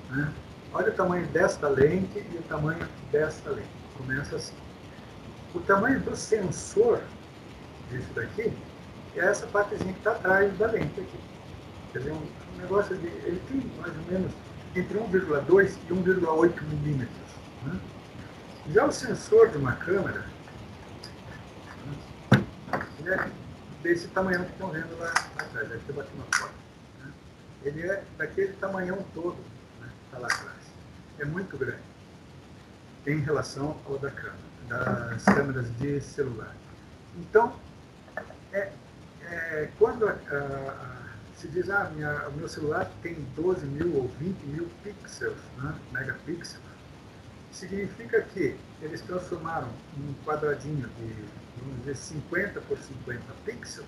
[0.10, 0.34] Né?
[0.74, 3.70] Olha o tamanho desta lente e o tamanho desta lente.
[3.96, 4.56] Começa assim.
[5.54, 7.00] O tamanho do sensor
[7.92, 8.52] disso daqui
[9.16, 11.20] é essa partezinha que está atrás da lente aqui.
[11.92, 13.06] Quer dizer, um, negócio de.
[13.06, 14.32] Ele tem mais ou menos
[14.76, 17.30] entre 1,2 e 1,8 milímetros.
[17.66, 17.80] Né?
[18.72, 20.26] Já o sensor de uma câmera,
[22.98, 23.30] ele é
[23.84, 25.70] desse tamanho que estão vendo lá, atrás.
[25.70, 26.59] Deve ter batido uma foto.
[27.64, 29.38] Ele é daquele tamanhão todo
[29.80, 30.58] né, está lá atrás.
[31.20, 31.90] É muito grande
[33.06, 36.56] em relação ao da câmera, das câmeras de celular.
[37.18, 37.56] Então,
[38.54, 38.72] é,
[39.24, 41.00] é, quando a, a,
[41.36, 45.74] se diz, ah, minha, o meu celular tem 12 mil ou 20 mil pixels, né,
[45.92, 46.62] megapixels,
[47.52, 51.26] significa que eles transformaram um quadradinho de,
[51.58, 53.88] vamos dizer, 50 por 50 pixels,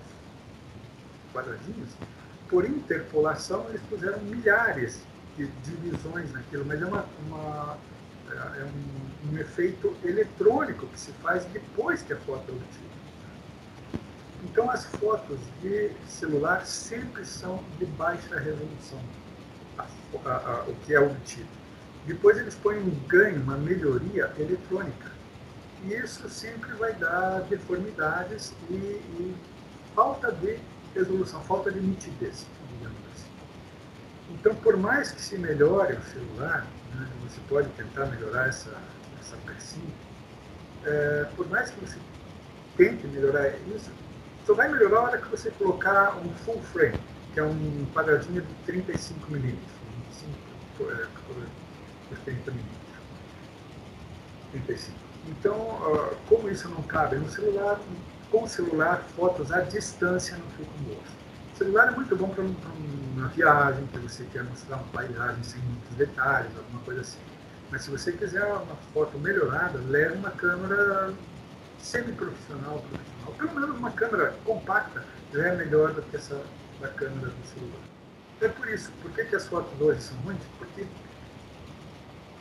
[1.32, 1.90] quadradinhos,
[2.52, 5.00] por interpolação eles puseram milhares
[5.38, 7.78] de divisões naquilo, mas é, uma, uma
[8.28, 12.92] é um, um, efeito eletrônico que se faz depois que a foto é obtida.
[14.44, 19.00] Então as fotos de celular sempre são de baixa resolução,
[19.78, 19.86] a,
[20.26, 21.48] a, a, o que é obtido.
[22.06, 25.10] Depois eles põem um ganho, uma melhoria eletrônica.
[25.84, 29.34] E isso sempre vai dar deformidades e, e
[29.94, 30.58] falta de
[30.94, 33.30] resolução, falta de nitidez, digamos assim.
[34.30, 38.76] Então, por mais que se melhore o celular, né, você pode tentar melhorar essa,
[39.20, 39.94] essa pecinha,
[40.84, 41.98] é, por mais que você
[42.76, 43.90] tente melhorar isso,
[44.46, 46.98] só vai melhorar a hora que você colocar um full frame,
[47.32, 49.70] que é um quadradinho de 35 milímetros,
[50.78, 52.82] 25 é, por 30 milímetros.
[54.52, 54.98] 35.
[55.28, 55.56] Então,
[56.28, 57.80] como isso não cabe no celular,
[58.32, 61.08] com o celular, fotos à distância não ficam boas.
[61.54, 65.60] O celular é muito bom para uma viagem, que você quer mostrar uma paisagem sem
[65.60, 67.20] muitos detalhes, alguma coisa assim.
[67.70, 71.12] Mas se você quiser uma foto melhorada, leve uma câmera
[71.78, 73.34] semi-profissional, profissional.
[73.36, 76.42] Pelo menos uma câmera compacta já é melhor do que essa
[76.80, 77.82] da câmera do celular.
[78.40, 80.40] É por isso, por que, que as fotos hoje são ruins?
[80.58, 80.86] Porque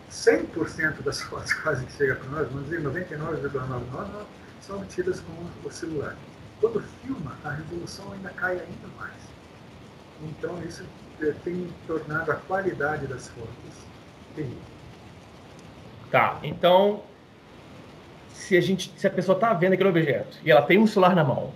[0.09, 4.25] 100% das fotos quase que chega para nós, vamos dizer 99,99%,
[4.61, 6.15] são obtidas com o celular.
[6.59, 9.13] Quando filma, a resolução ainda cai ainda mais.
[10.23, 10.83] Então isso
[11.21, 13.51] eh, tem tornado a qualidade das fotos
[14.35, 14.57] terrível.
[16.11, 17.01] Tá, então
[18.29, 21.15] se a gente, se a pessoa está vendo aquele objeto e ela tem um celular
[21.15, 21.53] na mão,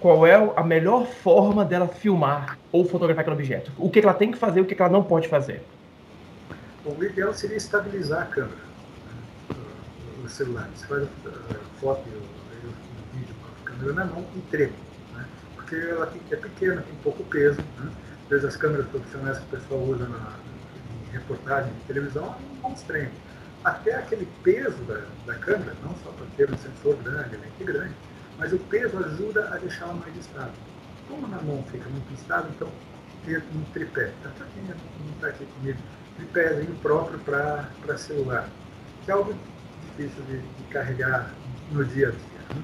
[0.00, 3.72] qual é a melhor forma dela filmar ou fotografar aquele objeto?
[3.76, 5.62] O que ela tem que fazer, e o que ela não pode fazer?
[6.84, 8.56] o ideal seria estabilizar a câmera
[9.50, 9.56] né,
[10.22, 10.68] no celular.
[10.74, 14.72] Você faz a foto e o vídeo com a câmera na mão e trema,
[15.14, 15.24] né?
[15.54, 17.60] porque ela é pequena, tem pouco peso.
[17.78, 17.92] Né?
[18.24, 20.34] Às vezes as câmeras profissionais que o pessoal usa na,
[21.06, 23.10] em reportagem de televisão não estranho.
[23.64, 27.94] Até aquele peso da, da câmera, não só para ter um sensor grande, lente grande,
[28.38, 30.52] mas o peso ajuda a deixá-la mais estável.
[31.08, 32.68] Como na mão fica muito instável, então
[33.24, 34.12] ter um tripé.
[34.24, 35.78] Até quem não está aqui comigo
[36.18, 38.48] tripézinho próprio para celular,
[39.04, 39.34] que é algo
[39.82, 41.32] difícil de, de, carregar
[41.70, 42.56] no dia a dia.
[42.56, 42.62] Né?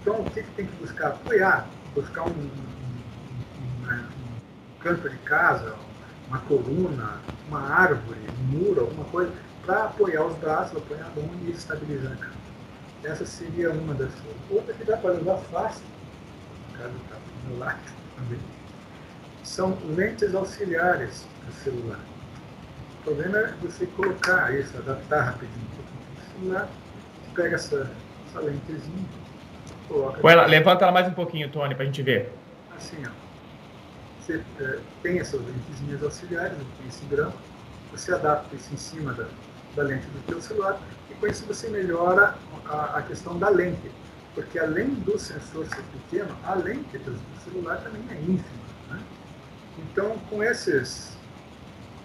[0.00, 1.08] Então, o que, que, tem que buscar?
[1.08, 5.74] Apoiar, buscar um, um, um, canto de casa,
[6.28, 9.32] uma coluna, uma árvore, um muro, alguma coisa,
[9.64, 12.44] para apoiar os braços, apoiar a mão e estabilizar a câmera.
[13.04, 14.40] Essa seria uma das coisas.
[14.50, 15.84] Outra que dá para usar fácil,
[16.70, 17.16] no caso está
[17.48, 17.78] no lado
[18.16, 18.38] também,
[19.42, 22.00] são lentes auxiliares do celular.
[23.00, 26.68] O problema é você colocar isso, adaptar rapidinho o celular,
[27.34, 27.90] pega essa,
[28.28, 29.23] essa lentezinha,
[29.94, 30.30] coloca.
[30.30, 32.32] Ela, levanta ela mais um pouquinho, Tony, para a gente ver.
[32.76, 33.10] Assim, ó.
[34.20, 37.36] Você é, tem essas lentezinhas auxiliares, tem esse branco,
[37.92, 39.26] você adapta isso em cima da,
[39.76, 40.80] da lente do teu celular
[41.10, 42.34] e com isso você melhora
[42.66, 43.90] a, a questão da lente.
[44.34, 48.64] Porque além do sensor ser pequeno, a lente do celular também é ínfima.
[48.90, 49.00] Né?
[49.78, 51.16] Então, com esses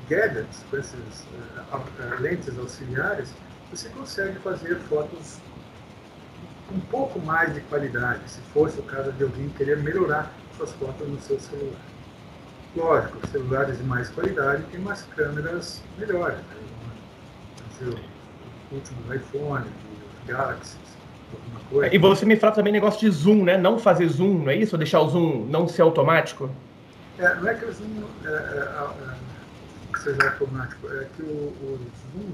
[0.07, 1.25] gadgets, com essas
[1.71, 3.33] uh, uh, lentes auxiliares,
[3.71, 5.39] você consegue fazer fotos
[6.71, 11.07] um pouco mais de qualidade, se fosse o caso de alguém querer melhorar suas fotos
[11.07, 11.81] no seu celular.
[12.75, 16.37] Lógico, celulares de mais qualidade têm umas câmeras melhores.
[16.37, 16.55] Né?
[17.81, 17.95] Os
[18.71, 20.77] últimos iPhones, os Galaxy,
[21.33, 21.95] alguma coisa.
[21.95, 23.57] E você me fala também negócio de zoom, né?
[23.57, 24.75] Não fazer zoom, não é isso?
[24.75, 26.49] Ou deixar o zoom não ser automático?
[27.17, 31.25] É, não é que o zoom é, é, é que seja automático, é que o,
[31.25, 31.79] o
[32.13, 32.31] zoom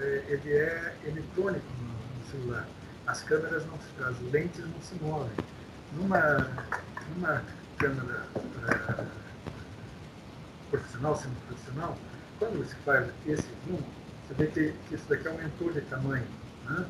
[0.00, 2.66] é, ele é eletrônico no, celular.
[3.06, 5.36] As câmeras não, as lentes não se movem.
[5.92, 6.20] Numa,
[7.14, 7.42] numa
[7.78, 8.26] câmera
[8.68, 9.04] é,
[10.70, 11.96] profissional, semi-profissional,
[12.38, 13.78] quando você faz esse zoom,
[14.26, 16.26] você vê que, que isso daqui aumentou de tamanho.
[16.64, 16.86] Né?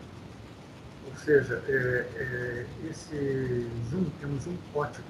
[1.07, 1.73] Ou seja, é,
[2.17, 5.09] é, esse zoom é um zoom ótico.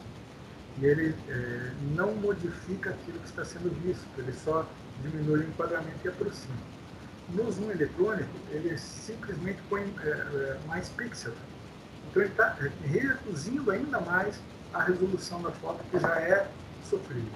[0.79, 4.67] E ele é, não modifica aquilo que está sendo visto, ele só
[5.03, 6.74] diminui o enquadramento e aproxima.
[7.31, 11.37] No zoom eletrônico, ele simplesmente põe é, é, mais pixels.
[12.11, 14.41] Então ele está reduzindo ainda mais
[14.73, 16.49] a resolução da foto, que já é
[16.89, 17.33] sofrível.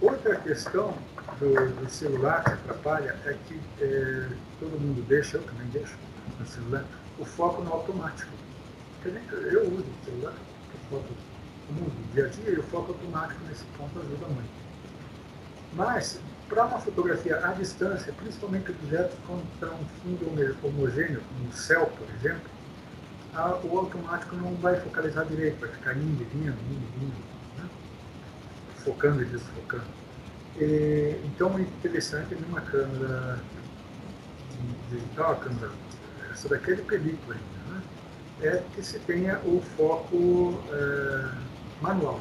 [0.00, 0.94] Outra questão
[1.38, 5.96] do, do celular que atrapalha é que é, todo mundo deixa, eu também deixo
[6.38, 6.84] no celular,
[7.18, 8.30] o foco no automático.
[9.04, 10.34] Eu uso o celular,
[10.90, 11.14] foto
[11.66, 14.50] comum do dia a dia, e o foco automático nesse ponto ajuda muito.
[15.74, 21.86] Mas, para uma fotografia à distância, principalmente objetos contra um fundo homogêneo, como o céu,
[21.96, 22.50] por exemplo,
[23.34, 27.24] a, o automático não vai focalizar direito, vai ficar indo vindo, indo vindo,
[27.58, 27.68] né?
[28.84, 29.84] focando e desfocando.
[30.56, 33.40] E, então é interessante numa câmera
[34.90, 35.70] digital, a câmera,
[36.30, 37.82] essa daqui é de película ainda, né?
[38.42, 41.30] é que se tenha o foco é,
[41.80, 42.20] manual.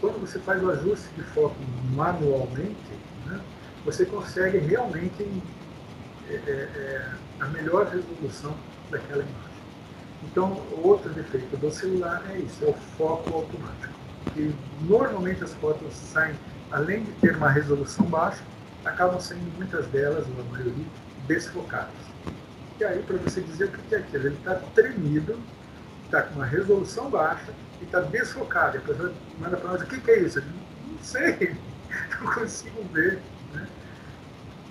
[0.00, 1.54] Quando você faz o ajuste de foco
[1.94, 2.98] manualmente,
[3.84, 5.42] você consegue realmente
[6.28, 7.08] é, é, é,
[7.40, 8.54] a melhor resolução
[8.90, 9.52] daquela imagem.
[10.24, 13.92] Então, outro defeito do celular é isso, é o foco automático.
[14.36, 16.34] E normalmente as fotos saem,
[16.70, 18.42] além de ter uma resolução baixa,
[18.84, 20.86] acabam saindo muitas delas, ou a maioria,
[21.26, 21.90] desfocadas.
[22.78, 25.38] E aí, para você dizer o que é aquilo, ele está tremido,
[26.04, 28.76] está com uma resolução baixa, e está desfocado.
[28.76, 30.38] E a pessoa manda para nós, o que, que, é isso?
[30.38, 31.56] Eu não sei,
[32.20, 33.20] não consigo ver.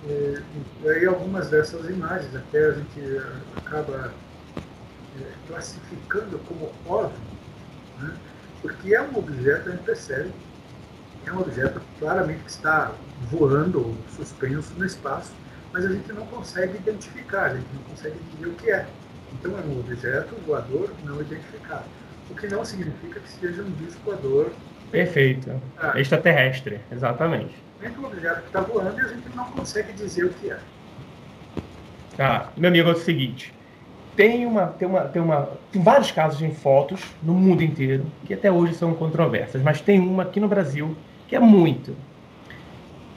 [0.02, 0.42] Né?
[0.82, 3.22] E, e, aí algumas dessas imagens até a gente
[3.56, 4.12] acaba
[5.20, 7.18] é, classificando como óbvio,
[8.00, 8.14] né?
[8.60, 10.30] porque é um objeto, a gente percebe,
[11.26, 12.92] é um objeto claramente que está
[13.30, 15.32] voando ou suspenso no espaço,
[15.72, 18.86] mas a gente não consegue identificar, a gente não consegue dizer o que é.
[19.32, 21.84] Então é um objeto voador não identificado
[22.32, 24.52] o que não significa que seja um disco voador.
[24.90, 25.60] Perfeito.
[25.78, 25.98] Ah.
[25.98, 27.54] Extraterrestre, exatamente.
[27.82, 30.58] É um objeto que está voando e a gente não consegue dizer o que é.
[32.16, 33.52] Tá, meu amigo, é o seguinte.
[34.14, 38.34] Tem, uma, tem, uma, tem, uma, tem vários casos em fotos no mundo inteiro que
[38.34, 40.94] até hoje são controversas, mas tem uma aqui no Brasil
[41.26, 41.96] que é muito.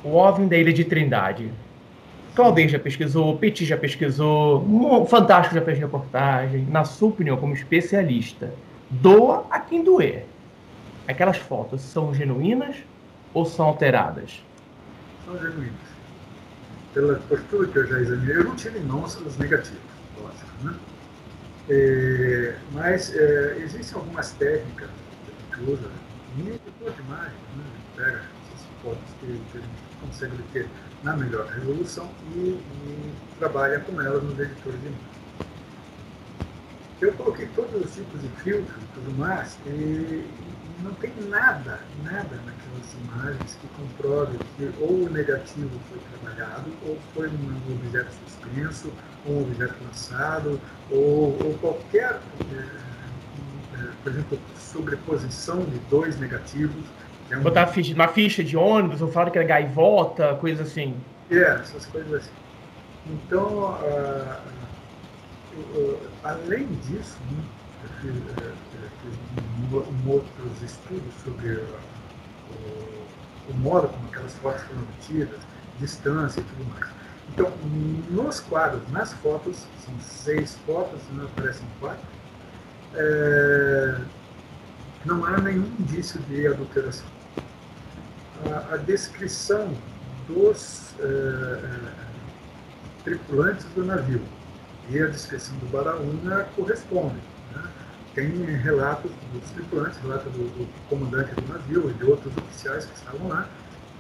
[0.04, 1.51] O OVNI da Ilha de Trindade.
[2.34, 6.65] Claudem já pesquisou, Petit já pesquisou, o Fantástico já fez reportagem.
[6.69, 8.54] Na sua opinião, como especialista,
[8.89, 10.25] doa a quem doer.
[11.08, 12.78] Aquelas fotos são genuínas
[13.34, 14.44] ou são alteradas?
[15.25, 15.73] São genuínas.
[16.93, 19.81] Pela, por tudo que eu já examinei, eu não tive mãos negativas,
[20.17, 20.75] lógico, né?
[21.67, 24.89] É, mas é, existem algumas técnicas
[25.51, 25.89] que usa,
[26.38, 27.63] em editor de imagem, né?
[27.95, 30.69] pega essas fotos que, a gente consegue ter
[31.03, 35.15] na melhor resolução e, e trabalha com elas nos editores de imagem.
[37.01, 40.25] Eu coloquei todos os tipos de filtros e tudo mais, e
[40.83, 42.39] não tem nada, nada
[42.75, 48.91] naquelas imagens que comprove que ou o negativo foi trabalhado, ou foi um objeto suspenso,
[49.25, 50.59] ou um objeto lançado,
[50.91, 52.19] ou, ou qualquer,
[52.53, 52.65] é,
[54.03, 56.85] por exemplo, sobreposição de dois negativos.
[57.29, 57.41] É um...
[57.41, 60.95] Botar ficha, uma ficha de ônibus, ou falar que era gaivota, coisa assim.
[61.32, 62.32] É, essas coisas assim.
[63.07, 64.38] Então, uh,
[66.23, 67.43] além disso, né,
[68.01, 68.51] fiz, é,
[69.01, 69.13] fiz
[70.07, 71.59] outros estudos sobre
[73.50, 75.39] o, modo como aquelas fotos foram obtidas,
[75.80, 76.88] distância e tudo mais.
[77.30, 77.52] Então,
[78.10, 82.06] nos quadros, nas fotos, são seis fotos, não né, aparecem quatro,
[82.93, 83.98] é,
[85.06, 87.08] não há nenhum indício de adulteração.
[88.52, 89.74] A, a descrição
[90.28, 92.06] dos é, é,
[93.04, 94.22] tripulantes do navio
[94.89, 97.16] e a descrição do Baraúna corresponde.
[98.16, 102.95] Tem relatos dos tripulantes, relatos do, do, comandante do navio e de outros oficiais que
[102.95, 103.45] estavam lá,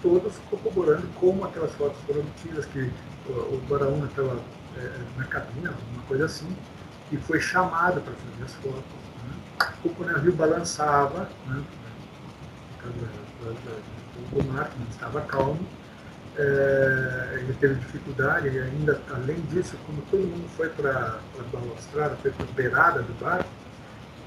[0.01, 2.89] todos corroborando como aquelas fotos foram obtidas, que
[3.27, 4.39] o, o Baraúna estava
[4.77, 6.55] é, na cabina, alguma coisa assim,
[7.11, 8.83] e foi chamado para fazer as fotos.
[9.27, 9.93] Né?
[9.99, 11.63] O navio balançava, né?
[14.31, 15.59] o mar não estava calmo,
[16.37, 22.15] é, ele teve dificuldade e ainda, além disso, como todo mundo foi para a balustrada,
[22.17, 23.49] foi para a beirada do barco,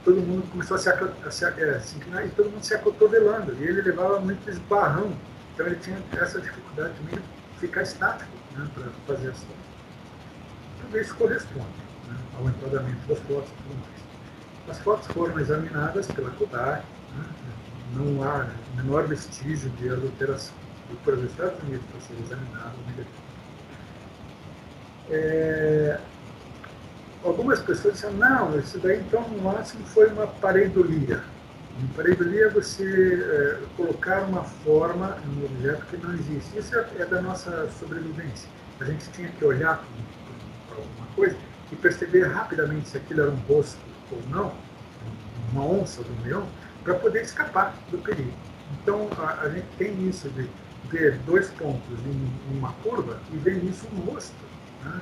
[0.05, 3.55] todo mundo começou a se, a se, é, se inclinar e todo mundo se acotovelando.
[3.61, 5.13] E ele levava muito esbarrão,
[5.55, 7.21] então ele tinha essa dificuldade de
[7.59, 9.69] ficar estático né, para fazer as fotos.
[10.81, 11.67] Tudo isso corresponde
[12.09, 13.99] né, ao enquadramento das fotos e tudo mais.
[14.69, 16.85] As fotos foram examinadas pela Kodak,
[17.17, 17.25] né,
[17.95, 18.47] não há
[18.77, 20.55] menor vestígio de adulteração
[20.91, 23.29] e para os Estados Unidos para ser examinado negativo.
[25.11, 26.01] É,
[27.25, 31.23] algumas pessoas disseram, não, isso daí então no máximo foi uma pareidolia.
[31.79, 36.59] Uma pareidolia é você é, colocar uma forma no objeto que não existe.
[36.59, 38.49] Isso é, é da nossa sobrevivência.
[38.81, 39.85] a gente tinha que olhar
[40.69, 41.37] para alguma coisa
[41.71, 43.79] e perceber rapidamente se aquilo era um rosto
[44.11, 44.53] ou não,
[45.53, 46.47] uma onça do leão,
[46.83, 48.33] para poder escapar do perigo.
[48.83, 50.49] Então a, a, gente tem isso de
[50.91, 54.35] ver dois pontos em, em uma curva e ver nisso um rosto.
[54.85, 55.01] Né?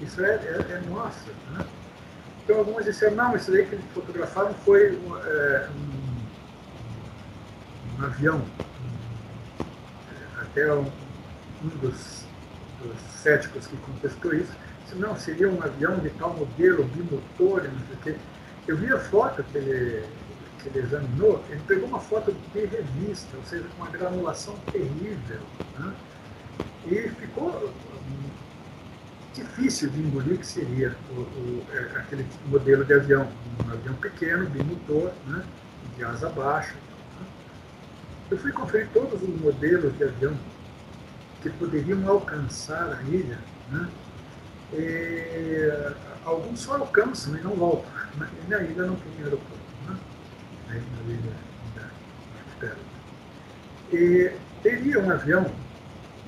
[0.00, 1.30] Isso é, é, é nossa.
[1.50, 1.66] Né?
[2.44, 5.68] Então alguns disseram, não, isso daí que eles fotografaram foi é,
[7.98, 8.44] um, um, avião.
[10.40, 10.90] Até um,
[11.64, 12.24] um dos,
[12.82, 14.52] dos, céticos que contestou isso,
[14.84, 18.16] disse, não, seria um avião de tal modelo, bimotor, não sei o quê.
[18.68, 20.04] Eu vi a foto que ele,
[20.62, 25.40] que ele examinou, ele pegou uma foto de revista, ou seja, com uma granulação terrível.
[25.78, 25.94] Né?
[26.86, 27.72] E ficou
[29.36, 33.28] difícil de engolir que seria o, o, é, aquele modelo de avião,
[33.64, 35.44] um avião pequeno, bimotor, né,
[35.96, 36.74] de asa baixa.
[36.74, 37.26] Né.
[38.30, 40.36] Eu fui conferir todos os modelos de avião
[41.42, 43.38] que poderiam alcançar a ilha.
[43.70, 43.88] Né,
[44.72, 45.70] e,
[46.24, 47.90] alguns só alcançam e não voltam.
[48.16, 49.66] Né, e na ilha não tem aeroporto.
[49.86, 49.96] Né,
[50.68, 51.32] na ilha
[52.60, 52.76] da
[53.92, 54.32] E
[54.62, 55.50] teria um avião,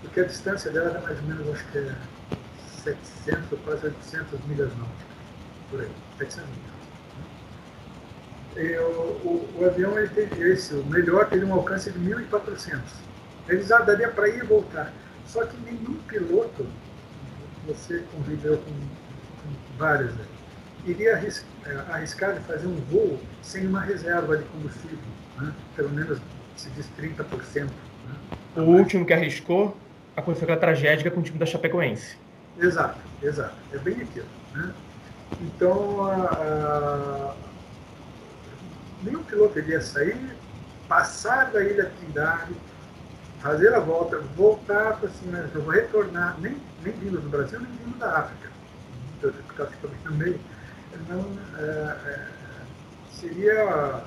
[0.03, 1.95] porque a distância dela era mais ou menos, acho que é
[3.15, 5.07] 700 ou quase 800 milhas náuticas,
[5.71, 6.79] por aí, 700 milhas.
[8.81, 10.11] O, o, avião, ele
[10.51, 12.81] esse, o melhor, teve um alcance de 1.400.
[13.49, 14.93] Eles ah, daria para ir e voltar.
[15.27, 16.67] Só que nenhum piloto,
[17.67, 23.81] você conviveu com, com vários aí, iria é, arriscar de fazer um voo sem uma
[23.81, 24.99] reserva de combustível,
[25.39, 25.53] né?
[25.77, 26.19] pelo menos
[26.57, 27.65] se diz 30%.
[27.65, 27.71] Né?
[28.57, 29.77] O último que arriscou
[30.17, 32.17] aconteceu aquela tragédia com o time da Chapecoense.
[32.59, 33.55] Exato, exato.
[33.73, 34.27] É bem aquilo.
[34.55, 34.75] Né?
[35.41, 37.35] Então, a, a,
[39.03, 40.37] nenhum piloto iria sair,
[40.89, 42.55] passar da Ilha Trindade,
[43.41, 47.71] fazer a volta, voltar para cima, eu vou retornar, nem, nem vindo do Brasil, nem
[47.71, 48.51] vindo da África,
[49.21, 50.41] porque eu fico no meio.
[51.09, 51.25] Não,
[51.59, 52.27] é, é,
[53.13, 54.03] seria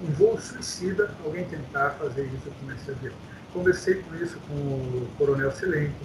[0.00, 3.14] um voo suicida alguém tentar fazer isso com esse avião.
[3.52, 6.04] Conversei com isso com o Coronel Silenco,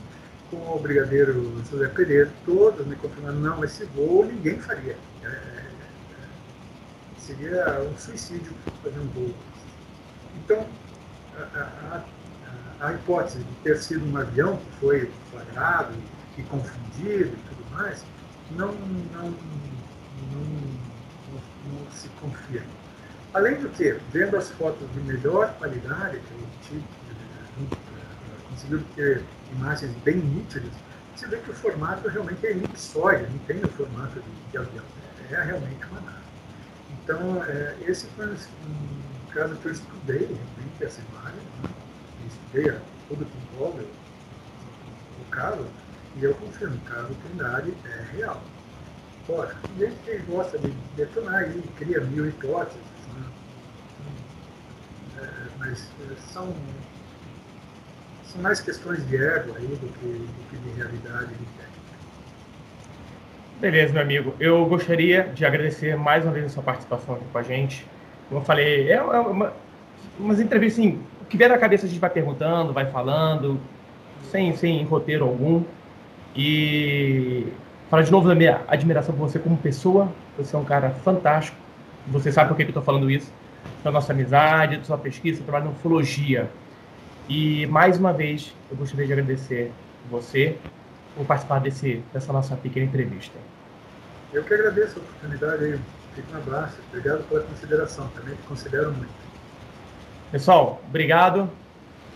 [0.54, 4.96] com o brigadeiro José Pereira, todos me confirmando, não, esse voo ninguém faria.
[5.24, 5.64] É, é,
[7.18, 9.34] seria um suicídio fazer um voo.
[10.38, 10.68] Então,
[11.36, 12.04] a,
[12.80, 15.94] a, a, hipótese de ter sido um avião que foi flagrado
[16.38, 18.06] e, confundido e tudo mais,
[18.52, 20.44] não, não, não,
[21.66, 22.64] não, se confia.
[23.34, 26.86] Além do que, vendo as fotos de melhor qualidade que a gente
[28.48, 29.24] conseguiu ter
[29.54, 30.72] imagens bem nítidas,
[31.16, 34.84] você vê que o formato realmente é elipsóide, não tem o formato de, de avião,
[35.30, 36.24] é, realmente uma nave.
[37.04, 38.36] Então, é, esse foi um,
[39.32, 41.70] caso que eu estudei realmente essa imagem, né?
[42.28, 45.66] estudei tudo que envolve o, caso,
[46.16, 48.42] e eu confirmo, o caso Trindade é real.
[49.30, 52.82] Ora, gente que gosta de detonar e cria mil hipóteses,
[53.16, 53.26] né?
[55.20, 56.54] é, mas é, são
[58.34, 61.74] são mais questões de ego aí do que, do que de realidade de técnica.
[63.62, 64.36] Beleza, meu amigo.
[64.40, 67.86] Eu gostaria de agradecer mais uma vez a sua participação aqui com a gente.
[68.28, 69.54] Como eu falei, é uma,
[70.20, 73.60] umas entrevistas assim, o que vier na cabeça a gente vai perguntando, vai falando,
[74.32, 75.64] sem, sem roteiro algum.
[76.36, 77.48] E
[77.90, 80.12] falar de novo da minha admiração por você como pessoa.
[80.38, 81.56] Você é um cara fantástico.
[82.08, 83.32] Você sabe por que eu estou falando isso.
[83.84, 86.50] Da nossa amizade, da sua pesquisa, trabalho na ufologia.
[87.28, 89.72] E mais uma vez, eu gostaria de agradecer
[90.10, 90.58] você
[91.16, 93.38] por participar desse, dessa nossa pequena entrevista.
[94.34, 95.80] Eu que agradeço a oportunidade aí.
[96.16, 96.78] Fique um abraço.
[96.90, 98.08] Obrigado pela consideração.
[98.10, 99.14] Também te considero muito.
[100.32, 101.50] Pessoal, obrigado.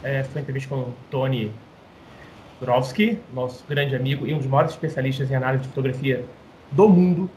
[0.03, 1.51] É, foi uma entrevista com o Tony
[2.59, 6.25] Turovsky, nosso grande amigo e um dos maiores especialistas em análise de fotografia
[6.71, 7.29] do mundo.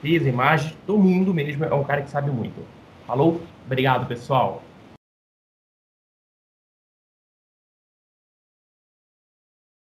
[0.00, 1.64] Fez imagens do mundo mesmo.
[1.64, 2.64] É um cara que sabe muito.
[3.06, 3.40] Falou?
[3.66, 4.62] Obrigado, pessoal.